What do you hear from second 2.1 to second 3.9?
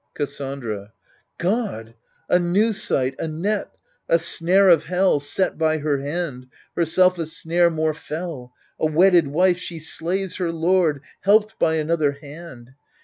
I a new sight! a net,